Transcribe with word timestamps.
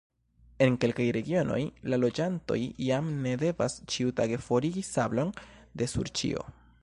En 0.65 0.77
kelkaj 0.83 1.05
regionoj, 1.17 1.59
la 1.93 1.99
loĝantoj 1.99 2.57
jam 2.87 3.11
ne 3.27 3.35
devas 3.45 3.77
ĉiutage 3.95 4.41
forigi 4.49 4.87
sablon 4.91 5.35
de 5.83 5.93
sur 5.95 6.13
ĉio. 6.21 6.49